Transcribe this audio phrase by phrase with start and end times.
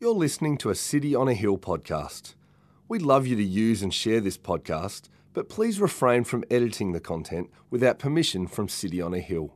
[0.00, 2.34] You're listening to a City on a Hill podcast.
[2.88, 6.98] We'd love you to use and share this podcast, but please refrain from editing the
[6.98, 9.54] content without permission from City on a Hill.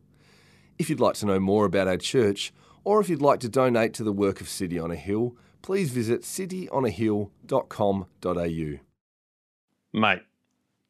[0.79, 2.53] If you'd like to know more about our church,
[2.85, 5.90] or if you'd like to donate to the work of City on a Hill, please
[5.90, 8.79] visit cityonahill.com.au.
[9.93, 10.23] Mate,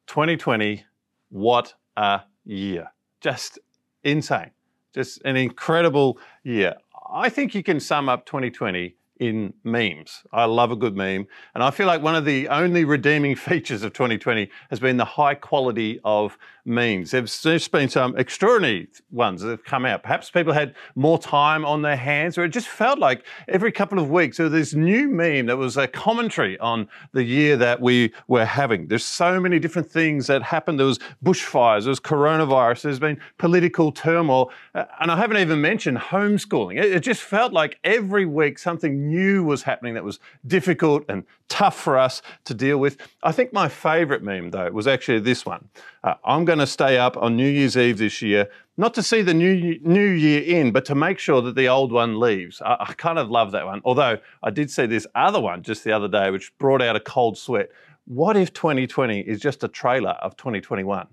[0.05, 0.83] 2020,
[1.29, 2.91] what a year.
[3.19, 3.57] Just
[4.03, 4.51] insane.
[4.93, 6.75] Just an incredible year.
[7.11, 10.23] I think you can sum up 2020 in memes.
[10.31, 11.27] I love a good meme.
[11.53, 15.05] And I feel like one of the only redeeming features of 2020 has been the
[15.05, 17.11] high quality of memes.
[17.11, 20.03] There's been some extraordinary ones that have come out.
[20.03, 23.99] Perhaps people had more time on their hands, or it just felt like every couple
[23.99, 27.81] of weeks there was this new meme that was a commentary on the year that
[27.81, 28.87] we were having.
[28.87, 30.79] There's so many different things that happened.
[30.79, 35.59] There was bushfires, there was coronavirus, there's been political turmoil, uh, and I haven't even
[35.59, 36.81] mentioned homeschooling.
[36.81, 41.77] It, just felt like every week something new was happening that was difficult and tough
[41.77, 42.97] for us to deal with.
[43.23, 45.69] I think my favourite meme, though, was actually this one.
[46.03, 49.21] Uh, I'm going to stay up on New Year's Eve this year, not to see
[49.21, 52.61] the new New Year in, but to make sure that the old one leaves.
[52.61, 53.81] I, I kind of love that one.
[53.83, 57.01] Although I did see this other one just the other day, which brought out a
[57.01, 57.69] cold sweat.
[58.05, 61.07] What if 2020 is just a trailer of 2021?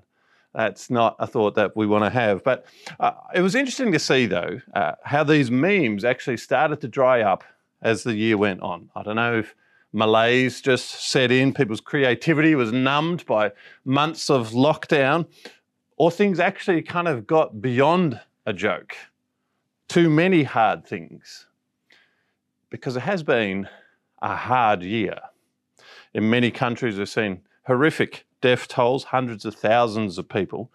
[0.57, 2.43] That's not a thought that we want to have.
[2.43, 2.65] But
[2.99, 7.21] uh, it was interesting to see, though, uh, how these memes actually started to dry
[7.21, 7.45] up
[7.83, 8.91] as the year went on.
[8.95, 9.55] I don't know if
[9.93, 13.53] malaise just set in, people's creativity was numbed by
[13.85, 15.27] months of lockdown,
[15.97, 18.95] or things actually kind of got beyond a joke.
[19.89, 21.47] Too many hard things.
[22.69, 23.69] Because it has been
[24.21, 25.19] a hard year.
[26.13, 30.71] In many countries, we've seen horrific death tolls, hundreds of thousands of people.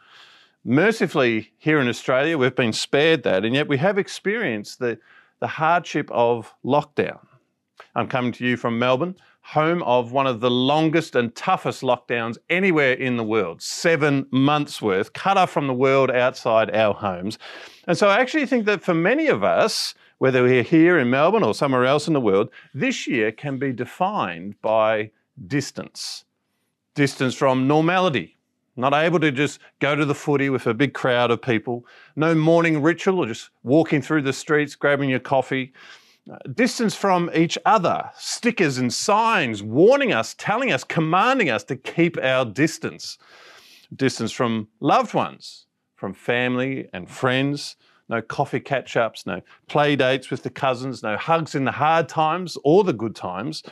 [0.64, 5.00] Mercifully, here in Australia, we've been spared that, and yet we have experienced the
[5.42, 7.20] the hardship of lockdown.
[7.96, 12.38] I'm coming to you from Melbourne, home of one of the longest and toughest lockdowns
[12.50, 17.38] anywhere in the world, seven months worth, cut off from the world outside our homes.
[17.88, 21.44] And so I actually think that for many of us, whether we're here in Melbourne
[21.44, 25.10] or somewhere else in the world, this year can be defined by
[25.48, 26.24] distance.
[26.94, 28.38] Distance from normality,
[28.82, 31.86] not able to just go to the footy with a big crowd of people.
[32.16, 35.72] No morning ritual or just walking through the streets, grabbing your coffee.
[36.32, 41.76] Uh, distance from each other, stickers and signs warning us, telling us, commanding us to
[41.76, 43.18] keep our distance.
[43.96, 47.76] Distance from loved ones, from family and friends.
[48.10, 52.10] No coffee catch ups, no play dates with the cousins, no hugs in the hard
[52.10, 53.64] times or the good times.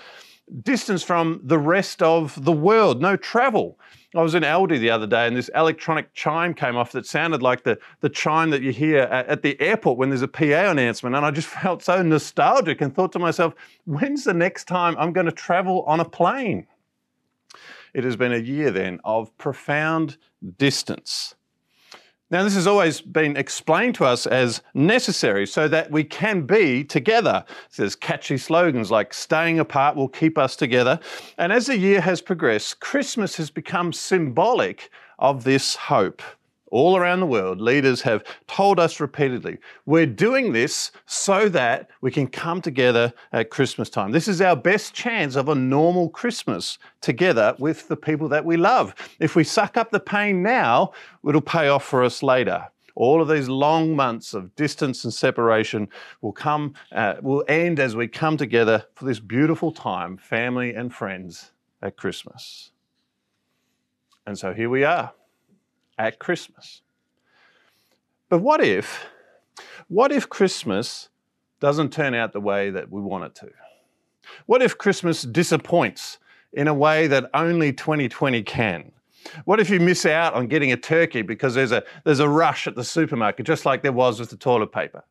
[0.63, 3.77] Distance from the rest of the world, no travel
[4.15, 7.43] I was in Aldi the other day and this electronic chime came off that sounded
[7.43, 10.71] like the, the chime that you hear at, at, the airport when there's a PA
[10.71, 11.15] announcement.
[11.15, 13.53] And I just felt so nostalgic and thought to myself,
[13.85, 16.65] when's the next time I'm going to travel on a plane?
[17.93, 20.17] It has been a year then of profound
[20.57, 21.35] distance.
[22.31, 26.83] Now, this has always been explained to us as necessary so that we can be
[26.83, 27.43] together.
[27.75, 30.99] There's catchy slogans like staying apart will keep us together.
[31.39, 36.21] And as the year has progressed, Christmas has become symbolic of this hope
[36.71, 42.11] all around the world, leaders have told us repeatedly, we're doing this so that we
[42.11, 44.11] can come together at Christmas time.
[44.11, 48.57] This is our best chance of a normal Christmas together with the people that we
[48.57, 48.95] love.
[49.19, 50.93] If we suck up the pain now,
[51.27, 52.67] it'll pay off for us later.
[52.95, 55.87] All of these long months of distance and separation
[56.21, 60.93] will come, uh, will end as we come together for this beautiful time, family and
[60.93, 61.51] friends,
[61.81, 62.71] at Christmas.
[64.25, 65.13] And so here we are
[65.99, 66.81] at Christmas.
[68.29, 69.05] But what if,
[69.87, 71.09] what if Christmas
[71.59, 73.51] doesn't turn out the way that we want it to?
[74.45, 76.17] What if Christmas disappoints
[76.53, 78.91] in a way that only 2020 can?
[79.45, 82.67] What if you miss out on getting a turkey because there's a, there's a rush
[82.67, 85.03] at the supermarket, just like there was with the toilet paper?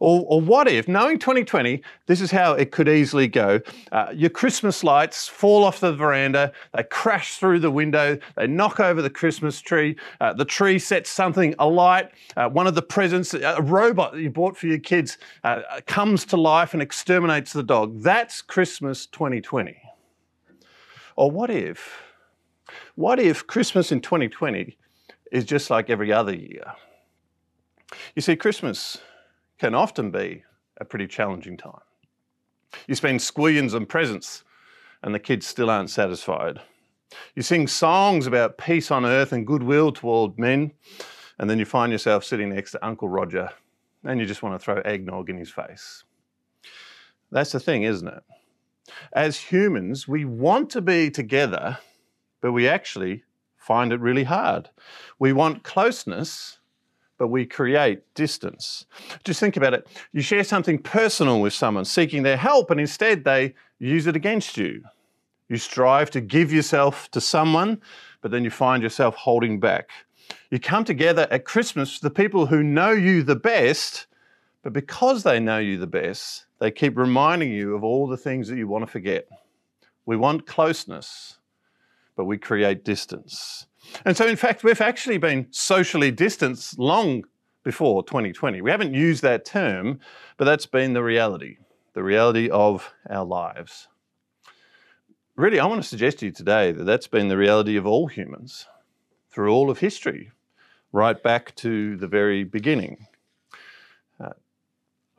[0.00, 3.60] Or, or what if, knowing 2020, this is how it could easily go.
[3.92, 8.80] Uh, your Christmas lights fall off the veranda, they crash through the window, they knock
[8.80, 13.34] over the Christmas tree, uh, the tree sets something alight, uh, one of the presents,
[13.34, 17.62] a robot that you bought for your kids, uh, comes to life and exterminates the
[17.62, 18.00] dog.
[18.00, 19.76] That's Christmas 2020.
[21.16, 22.05] Or what if,
[22.94, 24.76] what if Christmas in 2020
[25.32, 26.72] is just like every other year?
[28.14, 28.98] You see, Christmas
[29.58, 30.44] can often be
[30.78, 31.80] a pretty challenging time.
[32.86, 34.44] You spend squillions on presents
[35.02, 36.60] and the kids still aren't satisfied.
[37.34, 40.72] You sing songs about peace on earth and goodwill toward men,
[41.38, 43.50] and then you find yourself sitting next to Uncle Roger
[44.04, 46.04] and you just want to throw eggnog in his face.
[47.30, 48.22] That's the thing, isn't it?
[49.12, 51.78] As humans, we want to be together,
[52.46, 53.24] but we actually
[53.56, 54.70] find it really hard.
[55.18, 56.60] We want closeness,
[57.18, 58.86] but we create distance.
[59.24, 59.88] Just think about it.
[60.12, 64.56] You share something personal with someone seeking their help, and instead they use it against
[64.56, 64.84] you.
[65.48, 67.82] You strive to give yourself to someone,
[68.20, 69.90] but then you find yourself holding back.
[70.52, 74.06] You come together at Christmas, the people who know you the best,
[74.62, 78.46] but because they know you the best, they keep reminding you of all the things
[78.46, 79.26] that you want to forget.
[80.04, 81.35] We want closeness,
[82.16, 83.66] but we create distance.
[84.04, 87.24] And so, in fact, we've actually been socially distanced long
[87.62, 88.62] before 2020.
[88.62, 90.00] We haven't used that term,
[90.36, 91.58] but that's been the reality,
[91.92, 93.88] the reality of our lives.
[95.36, 98.06] Really, I want to suggest to you today that that's been the reality of all
[98.06, 98.66] humans
[99.30, 100.30] through all of history,
[100.92, 103.06] right back to the very beginning.
[104.18, 104.30] Uh,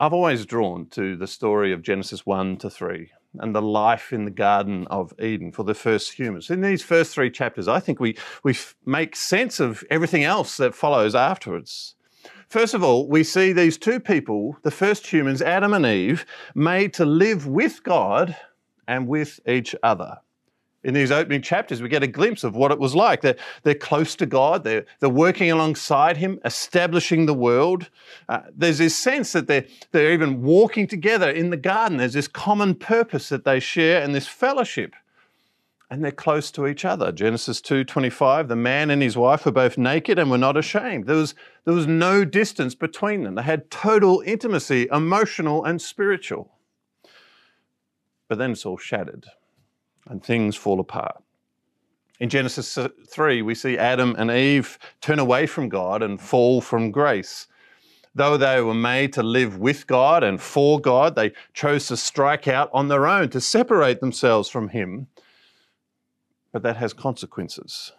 [0.00, 4.24] I've always drawn to the story of Genesis 1 to 3 and the life in
[4.24, 6.50] the Garden of Eden for the first humans.
[6.50, 10.74] In these first three chapters, I think we, we make sense of everything else that
[10.74, 11.94] follows afterwards.
[12.48, 16.24] First of all, we see these two people, the first humans, Adam and Eve,
[16.54, 18.36] made to live with God
[18.86, 20.18] and with each other
[20.84, 23.20] in these opening chapters, we get a glimpse of what it was like.
[23.20, 27.90] They're, they're close to God, they're, they're working alongside Him, establishing the world.
[28.28, 31.98] Uh, there's this sense that they're, they're even walking together in the garden.
[31.98, 34.94] There's this common purpose that they share and this fellowship.
[35.90, 37.10] And they're close to each other.
[37.12, 41.06] Genesis 2:25, the man and his wife were both naked and were not ashamed.
[41.06, 41.34] There was,
[41.64, 43.36] there was no distance between them.
[43.36, 46.52] They had total intimacy, emotional and spiritual.
[48.28, 49.28] But then it's all shattered
[50.08, 51.22] and things fall apart.
[52.20, 52.76] In Genesis
[53.08, 57.46] 3, we see Adam and Eve turn away from God and fall from grace.
[58.14, 62.48] Though they were made to live with God and for God, they chose to strike
[62.48, 65.06] out on their own, to separate themselves from Him.
[66.50, 67.92] But that has consequences.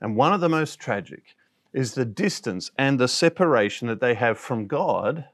[0.00, 1.36] And one of the most tragic
[1.72, 5.26] is the distance and the separation that they have from God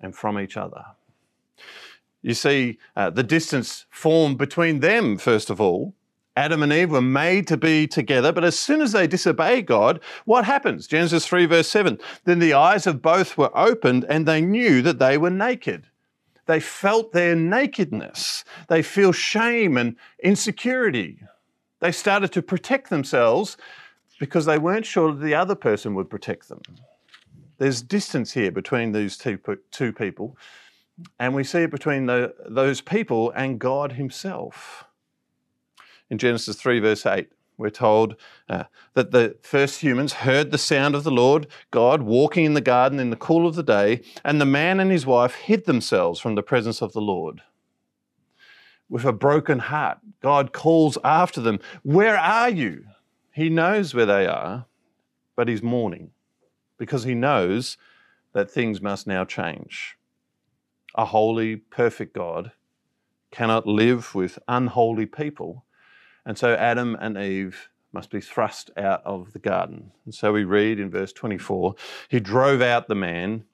[0.00, 0.84] and from each other.
[2.22, 5.94] You see uh, the distance formed between them, first of all.
[6.34, 10.00] Adam and Eve were made to be together, but as soon as they disobey God,
[10.24, 10.86] what happens?
[10.86, 14.98] Genesis 3, verse 7 Then the eyes of both were opened, and they knew that
[14.98, 15.88] they were naked.
[16.46, 18.44] They felt their nakedness.
[18.68, 21.18] They feel shame and insecurity.
[21.80, 23.56] They started to protect themselves
[24.18, 26.62] because they weren't sure that the other person would protect them.
[27.58, 29.38] There's distance here between these two,
[29.70, 30.36] two people,
[31.18, 34.84] and we see it between the, those people and God Himself.
[36.10, 38.16] In Genesis 3, verse 8, we're told
[38.48, 38.64] uh,
[38.94, 42.98] that the first humans heard the sound of the Lord God walking in the garden
[42.98, 46.34] in the cool of the day, and the man and his wife hid themselves from
[46.34, 47.42] the presence of the Lord.
[48.88, 52.84] With a broken heart, God calls after them, Where are you?
[53.32, 54.66] He knows where they are,
[55.36, 56.10] but he's mourning
[56.76, 57.78] because he knows
[58.32, 59.96] that things must now change
[60.94, 62.52] a holy, perfect God
[63.30, 65.64] cannot live with unholy people.
[66.24, 69.92] And so Adam and Eve must be thrust out of the garden.
[70.04, 71.74] And so we read in verse 24
[72.08, 73.44] He drove out the man,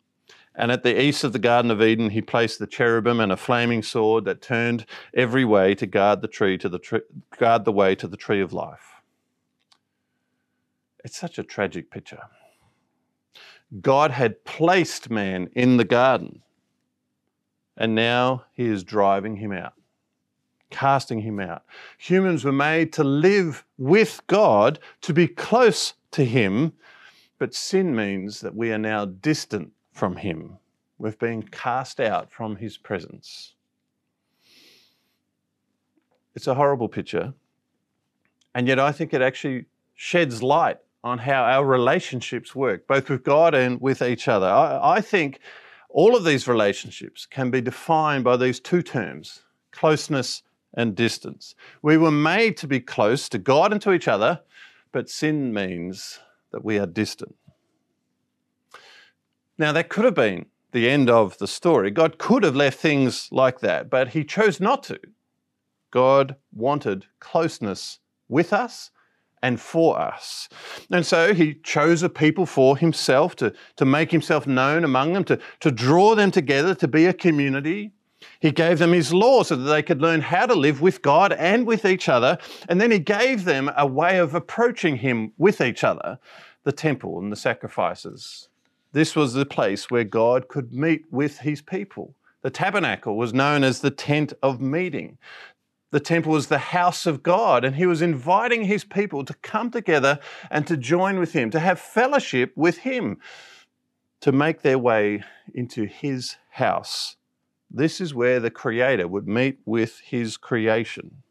[0.54, 3.36] and at the east of the Garden of Eden, he placed the cherubim and a
[3.36, 7.02] flaming sword that turned every way to guard the tree to the
[7.38, 8.94] guard the way to the tree of life.
[11.04, 12.22] It's such a tragic picture.
[13.80, 16.42] God had placed man in the garden
[17.78, 19.72] and now he is driving him out,
[20.68, 21.62] casting him out.
[21.96, 26.72] Humans were made to live with God, to be close to him,
[27.38, 30.58] but sin means that we are now distant from him.
[30.98, 33.54] We've been cast out from his presence.
[36.34, 37.32] It's a horrible picture,
[38.54, 43.22] and yet I think it actually sheds light on how our relationships work, both with
[43.22, 44.46] God and with each other.
[44.46, 45.38] I, I think
[45.88, 50.42] all of these relationships can be defined by these two terms closeness
[50.74, 51.54] and distance.
[51.82, 54.40] We were made to be close to God and to each other,
[54.92, 56.18] but sin means
[56.52, 57.36] that we are distant.
[59.56, 61.90] Now, that could have been the end of the story.
[61.90, 64.98] God could have left things like that, but He chose not to.
[65.90, 68.90] God wanted closeness with us
[69.42, 70.48] and for us.
[70.90, 75.24] And so he chose a people for himself to, to make himself known among them,
[75.24, 77.92] to, to draw them together to be a community.
[78.40, 81.32] He gave them his law so that they could learn how to live with God
[81.32, 82.38] and with each other.
[82.68, 86.18] And then he gave them a way of approaching him with each other
[86.64, 88.48] the temple and the sacrifices.
[88.92, 93.64] This was the place where God could meet with his people The tabernacle was known
[93.64, 95.18] as the tent of meeting.
[95.90, 99.70] The temple was the house of God, and he was inviting his people to come
[99.70, 100.18] together
[100.50, 103.18] and to join with him, to have fellowship with him,
[104.20, 105.22] to make their way
[105.54, 107.16] into his house.
[107.70, 111.22] This is where the Creator would meet with his creation.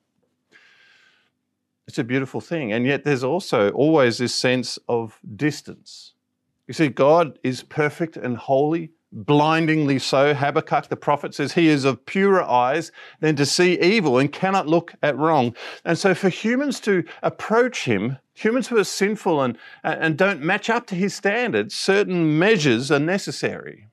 [1.88, 6.14] It's a beautiful thing, and yet there's also always this sense of distance.
[6.68, 10.34] You see, God is perfect and holy, blindingly so.
[10.34, 14.68] Habakkuk the prophet says he is of purer eyes than to see evil and cannot
[14.68, 15.56] look at wrong.
[15.86, 20.70] And so for humans to approach him, humans who are sinful and, and don't match
[20.70, 23.88] up to his standards, certain measures are necessary.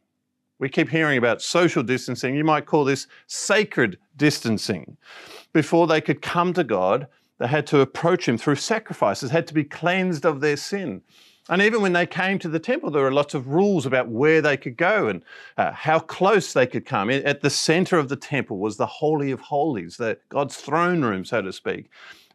[0.58, 2.34] We keep hearing about social distancing.
[2.34, 4.96] You might call this sacred distancing.
[5.52, 9.54] Before they could come to God, they had to approach him through sacrifices, had to
[9.54, 11.02] be cleansed of their sin.
[11.50, 14.40] And even when they came to the temple, there were lots of rules about where
[14.40, 15.22] they could go and
[15.58, 17.10] uh, how close they could come.
[17.10, 21.24] At the center of the temple was the Holy of Holies, the, God's throne room,
[21.24, 21.90] so to speak.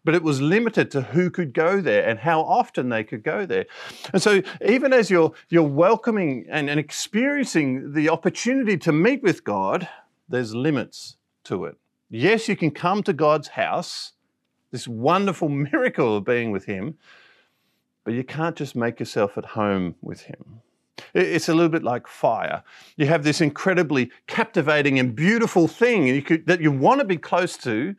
[0.05, 3.45] But it was limited to who could go there and how often they could go
[3.45, 3.65] there.
[4.13, 9.43] And so, even as you're, you're welcoming and, and experiencing the opportunity to meet with
[9.43, 9.89] God,
[10.29, 11.77] there's limits to it.
[12.09, 14.13] Yes, you can come to God's house,
[14.71, 16.97] this wonderful miracle of being with Him,
[18.09, 20.61] but you can't just make yourself at home with Him.
[21.13, 22.63] It's a little bit like fire.
[22.97, 27.17] You have this incredibly captivating and beautiful thing you could, that you want to be
[27.17, 27.95] close to,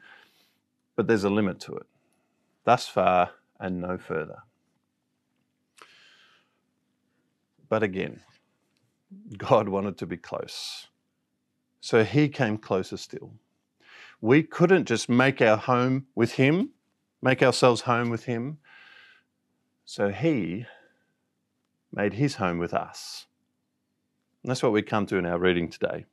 [0.96, 1.86] but there's a limit to it.
[2.64, 4.38] Thus far and no further.
[7.68, 8.18] But again,
[9.38, 10.88] God wanted to be close.
[11.80, 13.30] So he came closer still.
[14.20, 16.70] We couldn't just make our home with him,
[17.22, 18.58] make ourselves home with him.
[19.92, 20.66] So he
[21.92, 23.26] made his home with us.
[24.40, 26.06] And that's what we come to in our reading today.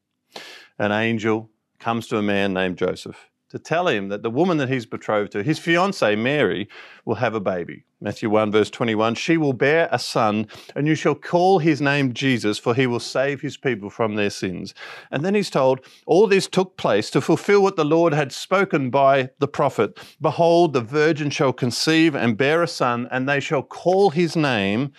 [0.79, 4.69] An angel comes to a man named Joseph to tell him that the woman that
[4.69, 6.67] he's betrothed to, his fiancee Mary,
[7.05, 7.85] will have a baby.
[7.99, 12.13] Matthew 1, verse 21 She will bear a son, and you shall call his name
[12.13, 14.73] Jesus, for he will save his people from their sins.
[15.09, 18.89] And then he's told, All this took place to fulfill what the Lord had spoken
[18.89, 23.63] by the prophet Behold, the virgin shall conceive and bear a son, and they shall
[23.63, 24.91] call his name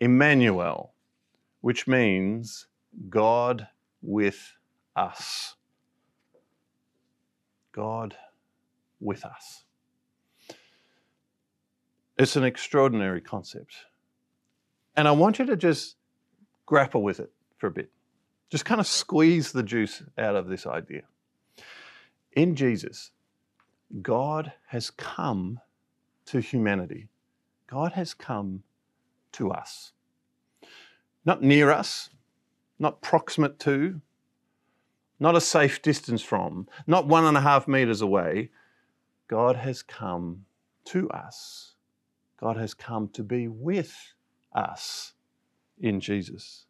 [0.00, 0.94] Immanuel,
[1.60, 2.66] which means
[3.08, 3.68] God
[4.00, 4.56] with
[4.96, 5.54] us.
[7.72, 8.16] God
[9.00, 9.64] with us.
[12.18, 13.74] It's an extraordinary concept.
[14.96, 15.96] And I want you to just
[16.66, 17.90] grapple with it for a bit.
[18.50, 21.02] Just kind of squeeze the juice out of this idea.
[22.32, 23.10] In Jesus,
[24.02, 25.58] God has come
[26.26, 27.08] to humanity.
[27.66, 28.62] God has come
[29.32, 29.92] to us.
[31.24, 32.10] Not near us,
[32.78, 34.00] not proximate to,
[35.22, 38.50] not a safe distance from, not one and a half meters away.
[39.28, 40.44] God has come
[40.86, 41.74] to us.
[42.40, 44.14] God has come to be with
[44.52, 45.12] us
[45.78, 46.66] in Jesus.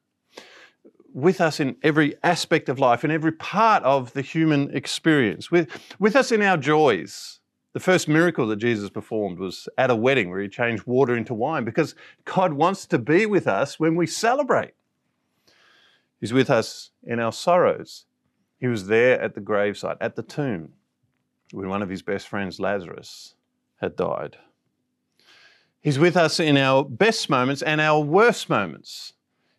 [1.14, 5.70] With us in every aspect of life, in every part of the human experience, with,
[5.98, 7.40] with us in our joys.
[7.72, 11.32] The first miracle that Jesus performed was at a wedding where he changed water into
[11.32, 11.94] wine because
[12.26, 14.74] God wants to be with us when we celebrate.
[16.20, 18.04] He's with us in our sorrows.
[18.62, 20.74] He was there at the gravesite, at the tomb,
[21.50, 23.34] when one of his best friends, Lazarus,
[23.80, 24.36] had died.
[25.80, 29.14] He's with us in our best moments and our worst moments.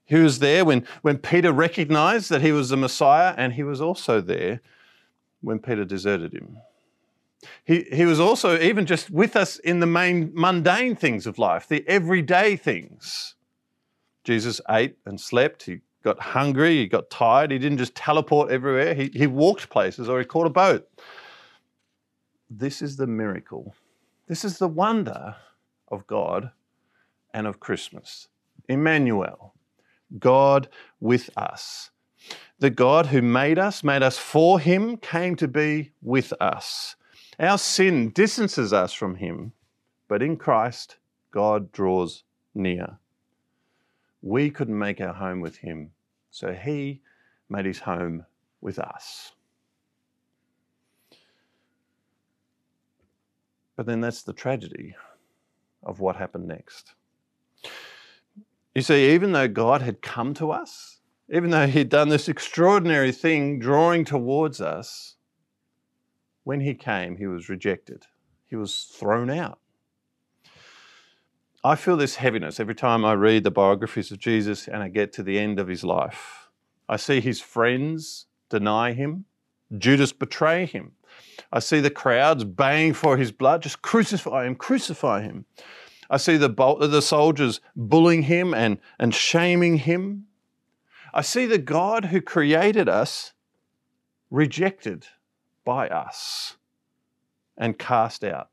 [0.06, 3.82] He was there when, when Peter recognized that he was the Messiah, and he was
[3.82, 4.62] also there
[5.42, 6.60] when Peter deserted him.
[7.66, 11.68] He, he was also even just with us in the main mundane things of life,
[11.68, 13.36] the everyday things.
[14.24, 17.52] Jesus ate and slept, he got hungry, he got tired.
[17.52, 20.88] He didn't just teleport everywhere, he, he walked places or he caught a boat.
[22.50, 23.76] This is the miracle.
[24.28, 25.36] This is the wonder
[25.90, 26.52] of God
[27.34, 28.28] and of Christmas.
[28.70, 29.54] Immanuel,
[30.20, 30.70] God
[31.00, 31.90] with us.
[32.60, 36.96] The God who made us, made us for Him, came to be with us.
[37.40, 39.54] Our sin distances us from Him,
[40.08, 40.98] but in Christ,
[41.32, 43.00] God draws near.
[44.24, 45.92] We couldn't make our home with him,
[46.32, 47.02] so he
[47.50, 48.26] made his home
[48.62, 49.34] with us.
[53.76, 54.96] But then that's the tragedy
[55.84, 56.94] of what happened next.
[58.74, 61.00] You see, even though God had come to us,
[61.30, 65.16] even though He'd done this extraordinary thing drawing towards us,
[66.44, 68.06] when He came, He was rejected.
[68.46, 69.60] He was thrown out.
[71.66, 75.14] I feel this heaviness every time I read the biographies of Jesus and I get
[75.14, 76.50] to the end of his life.
[76.90, 79.24] I see his friends deny him,
[79.78, 80.92] Judas betray him.
[81.54, 85.46] I see the crowds baying for his blood, just crucify him, crucify him.
[86.10, 90.26] I see the, the soldiers bullying him and, and shaming him.
[91.14, 93.32] I see the God who created us
[94.30, 95.08] rejected
[95.64, 96.58] by us
[97.58, 98.50] and cast out.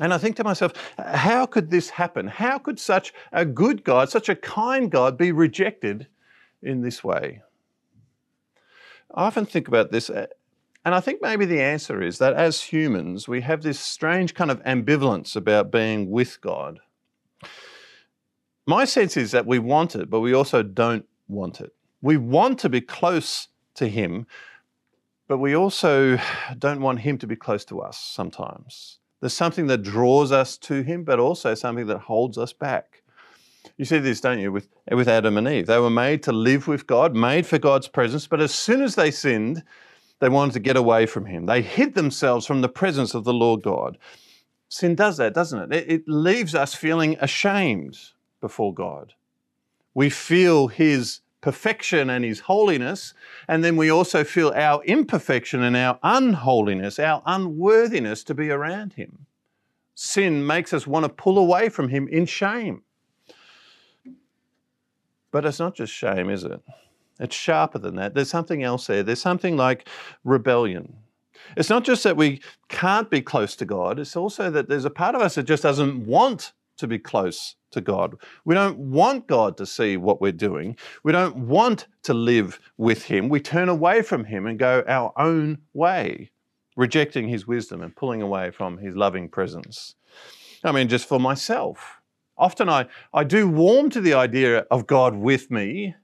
[0.00, 2.28] And I think to myself, how could this happen?
[2.28, 6.06] How could such a good God, such a kind God, be rejected
[6.62, 7.42] in this way?
[9.14, 10.26] I often think about this, uh,
[10.84, 14.50] and I think maybe the answer is that as humans, we have this strange kind
[14.50, 16.80] of ambivalence about being with God.
[18.66, 21.74] My sense is that we want it, but we also don't want it.
[22.02, 24.26] We want to be close to Him,
[25.26, 26.18] but we also
[26.58, 28.98] don't want Him to be close to us sometimes.
[29.20, 33.02] There's something that draws us to Him, but also something that holds us back.
[33.76, 35.66] You see this, don't you, with, with Adam and Eve?
[35.66, 38.94] They were made to live with God, made for God's presence, but as soon as
[38.94, 39.62] they sinned,
[40.20, 41.46] they wanted to get away from Him.
[41.46, 43.98] They hid themselves from the presence of the Lord God.
[44.68, 45.76] Sin does that, doesn't it?
[45.76, 47.98] It, it leaves us feeling ashamed
[48.40, 49.14] before God.
[49.94, 53.14] We feel His perfection and His holiness,
[53.46, 58.94] and then we also feel our imperfection and our unholiness, our unworthiness to be around
[58.94, 59.26] Him.
[59.94, 62.82] Sin makes us want to pull away from Him in shame.
[65.30, 66.60] But it's not just shame, is it?
[67.20, 68.14] It's sharper than that.
[68.14, 69.02] There's something else there.
[69.02, 69.88] There's something like
[70.24, 70.96] rebellion.
[71.56, 74.90] It's not just that we can't be close to God, it's also that there's a
[74.90, 78.16] part of us that just doesn't want to be close to God.
[78.44, 80.76] We don't want God to see what we're doing.
[81.02, 83.28] We don't want to live with Him.
[83.28, 86.30] We turn away from Him and go our own way,
[86.76, 89.94] rejecting His wisdom and pulling away from His loving presence.
[90.64, 92.00] I mean, just for myself,
[92.36, 95.94] often I, I do warm to the idea of God with me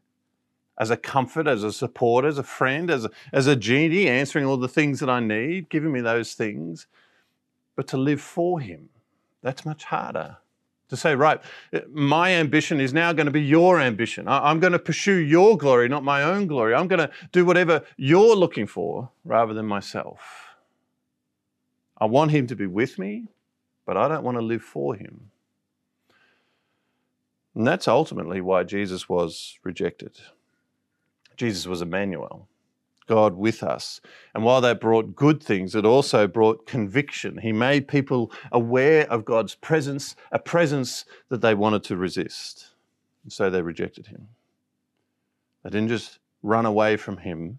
[0.78, 4.44] as a comfort, as a support, as a friend, as a, as a genie, answering
[4.44, 6.86] all the things that I need, giving me those things.
[7.76, 8.88] But to live for Him,
[9.42, 10.38] that's much harder
[10.88, 11.40] to say, right,
[11.72, 14.28] uh, my ambition is now going to be your ambition.
[14.28, 16.74] I'm going to pursue your glory, not my own glory.
[16.74, 20.20] I'm going to do whatever you're looking for rather than myself.
[21.98, 23.28] I want him to be with me,
[23.86, 25.30] but I don't want to live for him.
[27.54, 30.18] And that's ultimately why Jesus was rejected.
[31.36, 32.48] Jesus was Immanuel.
[33.06, 34.00] God with us.
[34.34, 37.38] And while that brought good things, it also brought conviction.
[37.38, 42.68] He made people aware of God's presence, a presence that they wanted to resist.
[43.22, 44.28] And so they rejected him.
[45.62, 47.58] They didn't just run away from him,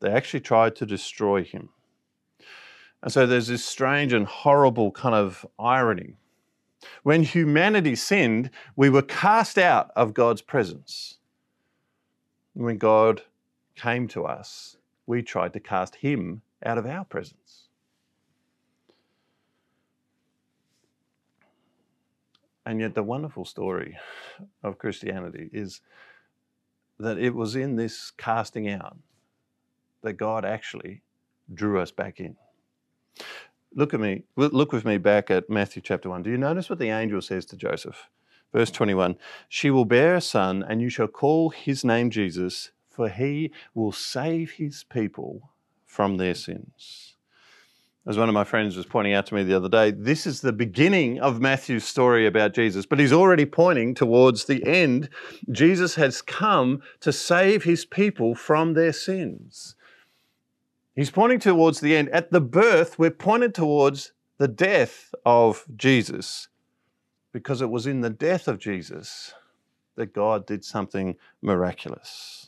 [0.00, 1.70] they actually tried to destroy him.
[3.02, 6.16] And so there's this strange and horrible kind of irony.
[7.02, 11.18] When humanity sinned, we were cast out of God's presence.
[12.54, 13.22] When God
[13.78, 17.68] came to us, we tried to cast him out of our presence.
[22.66, 23.96] And yet, the wonderful story
[24.62, 25.80] of Christianity is
[26.98, 28.98] that it was in this casting out
[30.02, 31.02] that God actually
[31.54, 32.36] drew us back in.
[33.74, 36.22] Look at me, look with me back at Matthew chapter 1.
[36.22, 38.08] Do you notice what the angel says to Joseph?
[38.52, 39.16] Verse 21
[39.48, 43.92] She will bear a son, and you shall call his name Jesus for he will
[43.92, 45.50] save his people
[45.86, 46.44] from their mm.
[46.44, 47.14] sins.
[48.08, 50.40] As one of my friends was pointing out to me the other day, this is
[50.40, 55.10] the beginning of Matthew's story about Jesus, but he's already pointing towards the end.
[55.52, 59.76] Jesus has come to save his people from their sins.
[60.96, 62.08] He's pointing towards the end.
[62.08, 66.48] At the birth, we're pointed towards the death of Jesus
[67.30, 69.34] because it was in the death of Jesus
[69.94, 72.47] that God did something miraculous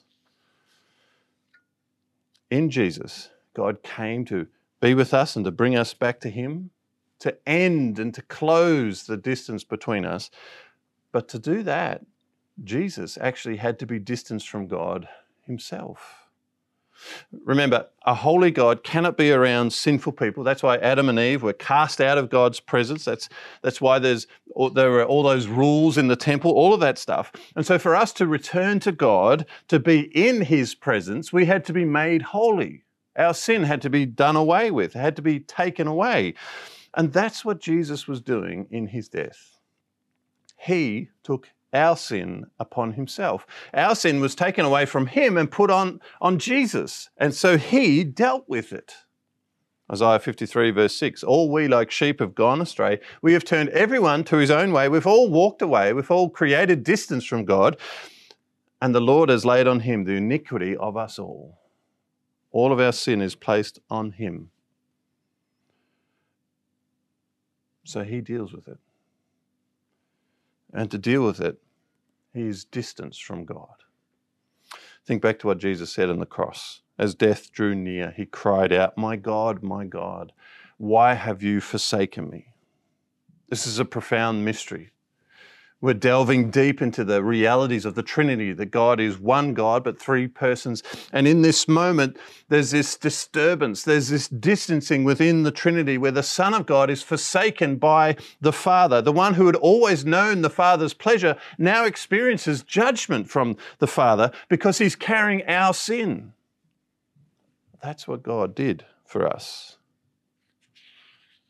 [2.51, 4.47] in Jesus, God came to
[4.81, 6.71] be with us and to bring us back to Him,
[7.21, 10.31] to end and to close the distance between us.
[11.13, 12.05] But to do that,
[12.63, 15.09] Jesus actually had to be distanced from God
[15.47, 16.20] Himself.
[17.45, 20.43] Remember, a holy God cannot be around sinful people.
[20.43, 23.05] That's why Adam and Eve were cast out of God's presence.
[23.05, 23.29] That's,
[23.63, 24.27] that's why there's,
[24.75, 27.33] there were all those rules in the temple, all of that stuff.
[27.57, 31.65] And so, for us to return to God, to be in His presence, we had
[31.67, 32.85] to be made holy.
[33.17, 36.35] Our sin had to be done away with, had to be taken away.
[36.95, 39.59] And that's what Jesus was doing in His death.
[40.57, 43.47] He took our sin upon himself.
[43.73, 47.11] Our sin was taken away from him and put on, on Jesus.
[47.17, 48.95] And so he dealt with it.
[49.93, 53.01] Isaiah 53, verse 6 All we like sheep have gone astray.
[53.23, 54.89] We have turned everyone to his own way.
[54.89, 55.93] We've all walked away.
[55.93, 57.77] We've all created distance from God.
[58.83, 61.59] And the Lord has laid on him the iniquity of us all.
[62.53, 64.51] All of our sin is placed on him.
[67.85, 68.79] So he deals with it.
[70.73, 71.61] And to deal with it,
[72.33, 73.85] he is distanced from God.
[75.05, 76.83] Think back to what Jesus said on the cross.
[76.99, 80.33] As death drew near, he cried out, My God, my God,
[80.77, 82.53] why have you forsaken me?
[83.49, 84.91] This is a profound mystery.
[85.83, 89.99] We're delving deep into the realities of the Trinity, that God is one God, but
[89.99, 90.83] three persons.
[91.11, 92.19] And in this moment,
[92.51, 97.03] there's this disturbance, there's this distancing within the Trinity where the Son of God is
[97.03, 99.01] forsaken by the Father.
[99.01, 104.33] The one who had always known the Father's pleasure now experiences judgment from the Father
[104.51, 106.35] because he's carrying our sin.
[107.83, 109.79] That's what God did for us.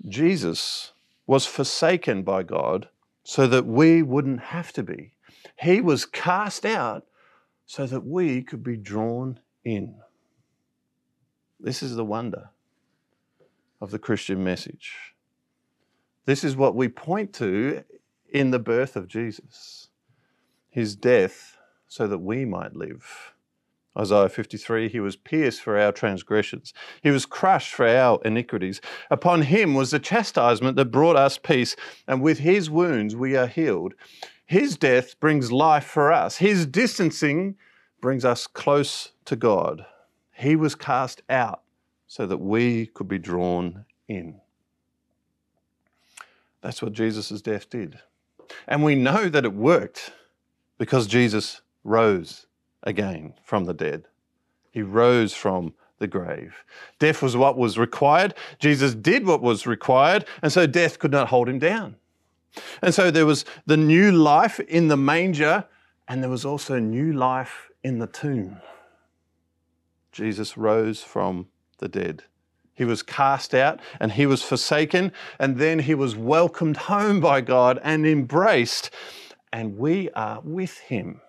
[0.08, 0.92] Jesus
[1.26, 2.88] was forsaken by God
[3.22, 5.12] so that we wouldn't have to be.
[5.58, 7.06] He was cast out
[7.66, 9.96] so that we could be drawn in.
[11.58, 12.50] This is the wonder
[13.80, 15.14] of the Christian message.
[16.24, 17.84] This is what we point to
[18.28, 19.90] in the birth of Jesus
[20.70, 21.56] his death
[21.88, 23.34] so that we might live.
[23.98, 26.72] Isaiah 53 He was pierced for our transgressions,
[27.02, 28.80] He was crushed for our iniquities.
[29.10, 31.76] Upon Him was the chastisement that brought us peace,
[32.06, 33.94] and with His wounds we are healed.
[34.46, 37.56] His death brings life for us, His distancing
[38.00, 39.84] brings us close to God.
[40.32, 41.62] He was cast out
[42.06, 44.40] so that we could be drawn in.
[46.62, 48.00] That's what Jesus' death did.
[48.66, 50.12] And we know that it worked
[50.78, 52.46] because Jesus rose
[52.82, 54.04] again from the dead.
[54.70, 56.64] He rose from the grave.
[56.98, 58.34] Death was what was required.
[58.58, 61.96] Jesus did what was required, and so death could not hold him down.
[62.82, 65.64] And so there was the new life in the manger,
[66.08, 68.60] and there was also new life in the tomb.
[70.10, 72.24] Jesus rose from the dead.
[72.74, 77.42] He was cast out and he was forsaken, and then he was welcomed home by
[77.42, 78.90] God and embraced,
[79.52, 81.20] and we are with him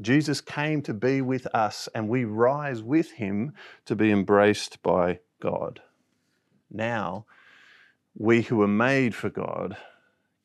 [0.00, 3.52] Jesus came to be with us, and we rise with him
[3.84, 5.80] to be embraced by God.
[6.70, 7.26] Now,
[8.16, 9.76] we who are made for God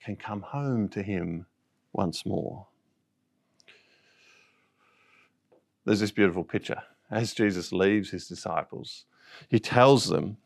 [0.04, 1.46] can come home to him
[1.92, 2.68] once more.
[5.86, 6.84] There's this beautiful picture.
[7.12, 9.06] As Jesus leaves his disciples,
[9.50, 10.38] he tells them,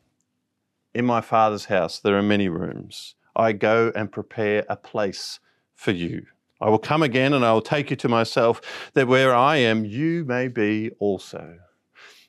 [0.94, 3.14] In my Father's house there are many rooms.
[3.34, 5.38] I go and prepare a place
[5.74, 6.26] for you.
[6.60, 8.60] I will come again and I will take you to myself,
[8.94, 11.58] that where I am, you may be also.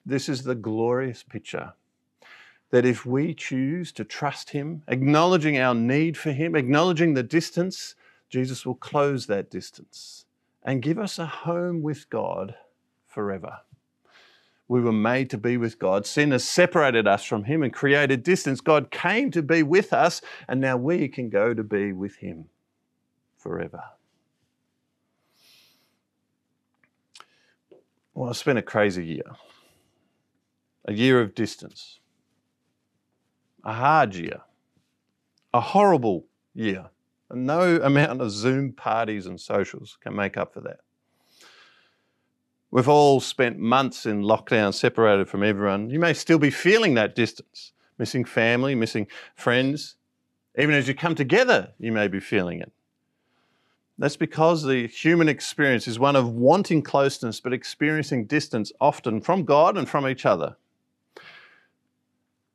[0.05, 1.73] This is the glorious picture
[2.71, 7.95] that if we choose to trust Him, acknowledging our need for Him, acknowledging the distance,
[8.29, 10.25] Jesus will close that distance
[10.63, 12.55] and give us a home with God
[13.07, 13.59] forever.
[14.67, 16.05] We were made to be with God.
[16.05, 18.61] Sin has separated us from Him and created distance.
[18.61, 22.45] God came to be with us, and now we can go to be with Him
[23.35, 23.81] forever.
[28.13, 29.35] Well, it's been a crazy year.
[30.85, 31.99] A year of distance.
[33.63, 34.41] A hard year.
[35.53, 36.89] A horrible year.
[37.29, 40.79] And no amount of Zoom parties and socials can make up for that.
[42.71, 45.89] We've all spent months in lockdown, separated from everyone.
[45.89, 49.95] You may still be feeling that distance, missing family, missing friends.
[50.57, 52.71] Even as you come together, you may be feeling it.
[53.99, 59.43] That's because the human experience is one of wanting closeness but experiencing distance often from
[59.43, 60.55] God and from each other.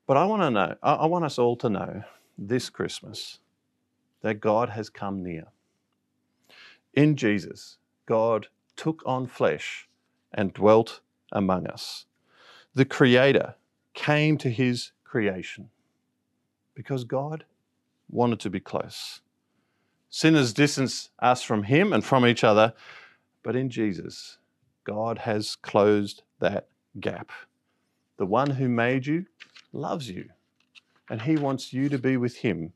[0.06, 2.02] But I want to know, I want us all to know
[2.38, 3.40] this Christmas
[4.22, 5.48] that God has come near.
[6.94, 7.76] In Jesus,
[8.06, 9.86] God took on flesh
[10.32, 12.06] and dwelt among us.
[12.74, 13.56] The Creator
[13.92, 15.68] came to His creation
[16.74, 17.44] because God
[18.08, 19.20] wanted to be close.
[20.16, 22.72] Sinners distance us from Him and from each other,
[23.42, 24.38] but in Jesus,
[24.84, 26.68] God has closed that
[27.00, 27.32] gap.
[28.16, 29.26] The one who made you
[29.72, 30.26] loves you,
[31.10, 32.74] and He wants you to be with Him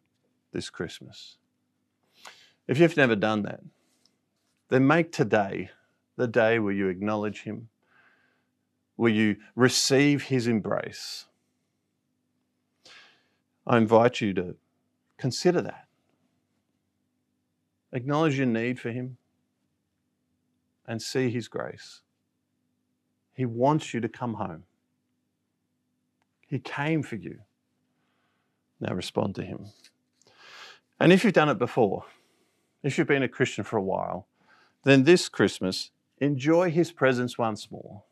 [0.50, 1.36] this Christmas.
[2.66, 3.60] If you've never done that,
[4.68, 5.70] then make today
[6.16, 7.68] the day where you acknowledge Him,
[8.96, 11.26] where you receive His embrace.
[13.64, 14.56] I invite you to
[15.18, 15.87] consider that.
[17.92, 19.16] Acknowledge your need for Him
[20.86, 22.02] and see His grace.
[23.32, 24.64] He wants you to come home.
[26.46, 27.40] He came for you.
[28.80, 29.66] Now respond to Him.
[31.00, 32.04] And if you've done it before,
[32.82, 34.26] if you've been a Christian for a while,
[34.84, 38.02] then this Christmas, enjoy His presence once more.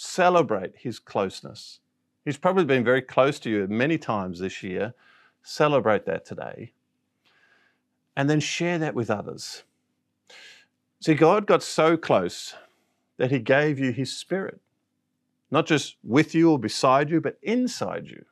[0.00, 1.80] Celebrate his closeness.
[2.24, 4.94] He's probably been very close to you many times this year.
[5.42, 6.72] Celebrate that today.
[8.18, 9.62] And then share that with others.
[10.98, 12.56] See, God got so close
[13.16, 14.60] that he gave you his spirit,
[15.52, 18.24] not just with you or beside you, but inside you.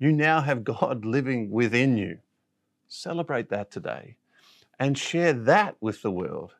[0.00, 2.18] You now have God living within you.
[2.88, 4.16] Celebrate that today
[4.80, 6.56] and share that with the world.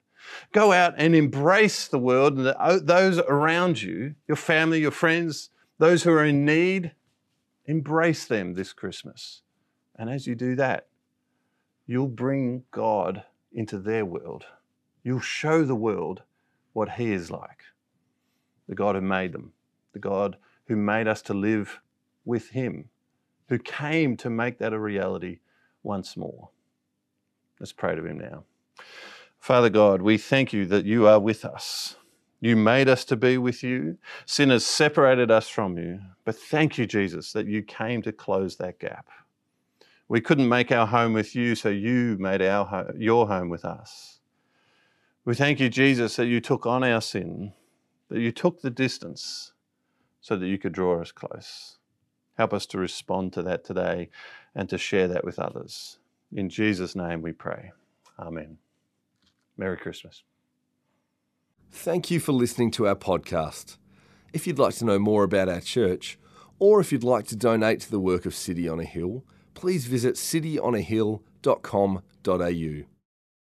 [0.53, 4.93] Go out and embrace the world and the, uh, those around you, your family, your
[4.93, 6.93] friends, those who are in need.
[7.67, 9.43] Embrace them this Christmas.
[9.97, 10.87] And as you do that,
[11.87, 14.45] you'll bring God into their world.
[15.03, 16.23] You'll show the world
[16.73, 17.63] what He is like
[18.67, 19.53] the God who made them,
[19.93, 21.81] the God who made us to live
[22.25, 22.89] with Him,
[23.49, 25.41] who came to make that a reality
[25.83, 26.49] once more.
[27.61, 28.45] Let's pray to Him now.
[29.39, 31.97] Father God, we thank you that you are with us.
[32.41, 33.99] You made us to be with you.
[34.27, 36.01] Sin has separated us from you.
[36.25, 39.07] But thank you, Jesus, that you came to close that gap.
[40.09, 43.65] We couldn't make our home with you, so you made our home, your home with
[43.65, 44.21] us.
[45.25, 47.55] We thank you, Jesus, that you took on our sin,
[48.11, 49.53] that you took the distance
[50.21, 51.79] so that you could draw us close.
[52.37, 54.11] Help us to respond to that today
[54.55, 55.99] and to share that with others.
[56.33, 57.73] In Jesus' name we pray.
[58.19, 58.59] Amen.
[59.57, 60.23] Merry Christmas.
[61.71, 63.79] Thank you for listening to our podcast.
[64.33, 66.19] If you'd like to know more about our church,
[66.59, 69.87] or if you'd like to donate to the work of City on a Hill, please
[69.87, 72.94] visit cityonahill.com.au.